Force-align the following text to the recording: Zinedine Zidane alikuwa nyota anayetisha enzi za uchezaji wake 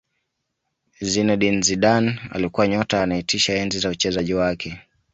Zinedine 1.01 1.61
Zidane 1.61 2.19
alikuwa 2.31 2.67
nyota 2.67 3.03
anayetisha 3.03 3.53
enzi 3.53 3.79
za 3.79 3.89
uchezaji 3.89 4.33
wake 4.33 4.79